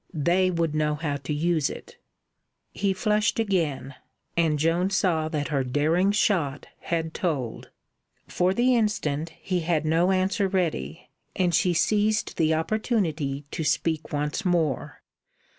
They 0.15 0.49
would 0.49 0.73
know 0.73 0.95
how 0.95 1.17
to 1.17 1.31
use 1.31 1.69
it." 1.69 1.97
He 2.71 2.91
flushed 2.91 3.37
again, 3.37 3.93
and 4.35 4.57
Joan 4.57 4.89
saw 4.89 5.29
that 5.29 5.49
her 5.49 5.63
daring 5.63 6.11
shot 6.11 6.65
had 6.79 7.13
told. 7.13 7.69
For 8.27 8.51
the 8.51 8.73
instant 8.75 9.29
he 9.39 9.59
had 9.59 9.85
no 9.85 10.09
answer 10.11 10.47
ready, 10.47 11.11
and 11.35 11.53
she 11.53 11.75
seized 11.75 12.37
the 12.37 12.51
opportunity 12.51 13.45
to 13.51 13.63
speak 13.63 14.11
once 14.11 14.43
more. 14.43 15.03